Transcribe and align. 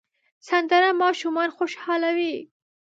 سندره 0.47 0.91
ماشومان 1.01 1.49
خوشحالوي 1.57 2.35